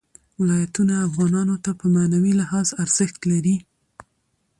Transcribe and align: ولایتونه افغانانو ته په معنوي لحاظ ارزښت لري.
ولایتونه 0.39 0.93
افغانانو 1.07 1.55
ته 1.63 1.71
په 1.79 1.85
معنوي 1.95 2.33
لحاظ 2.41 2.67
ارزښت 2.83 3.19
لري. 3.31 3.55